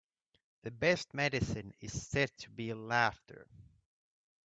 The 0.63 0.71
best 0.71 1.13
medicine 1.13 1.75
is 1.79 2.07
said 2.07 2.35
to 2.39 2.49
be 2.49 2.73
laughter. 2.73 3.45